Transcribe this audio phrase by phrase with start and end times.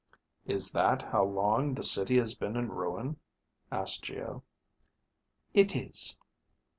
[0.47, 3.17] "Is that how long the city has been in ruin?"
[3.71, 4.41] asked Geo.
[5.53, 6.17] "It is."